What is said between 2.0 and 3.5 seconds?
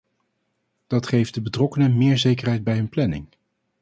zekerheid bij hun planning.